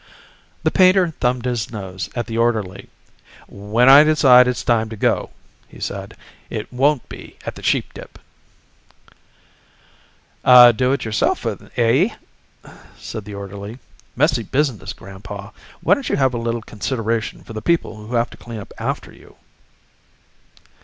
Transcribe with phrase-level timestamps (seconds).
[0.63, 2.89] The painter thumbed his nose at the orderly.
[3.47, 5.29] "When I decide it's time to go,"
[5.67, 6.17] he said,
[6.49, 8.17] "it won't be at the Sheepdip."
[10.43, 12.15] "A do it yourselfer, eh?"
[12.97, 13.77] said the orderly.
[14.15, 15.51] "Messy business, Grandpa.
[15.81, 18.73] Why don't you have a little consideration for the people who have to clean up
[18.79, 19.35] after you?"